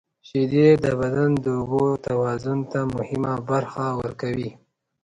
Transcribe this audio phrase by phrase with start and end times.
[0.27, 4.49] •شیدې د بدن د اوبو توازن ته مهمه برخه ورکوي.